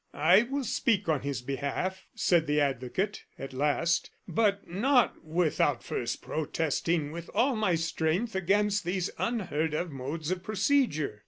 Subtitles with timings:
[0.15, 6.23] "I will speak in his behalf," said the advocate, at last, "but not without first
[6.23, 11.19] protesting with all my strength against these unheard of modes of procedure."